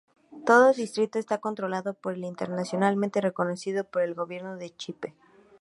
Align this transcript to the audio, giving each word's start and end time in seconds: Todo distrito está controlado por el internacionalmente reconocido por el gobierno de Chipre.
Todo 0.47 0.73
distrito 0.73 1.19
está 1.19 1.37
controlado 1.37 1.93
por 1.93 2.13
el 2.15 2.25
internacionalmente 2.25 3.21
reconocido 3.21 3.83
por 3.83 4.01
el 4.01 4.15
gobierno 4.15 4.55
de 4.57 4.75
Chipre. 4.75 5.13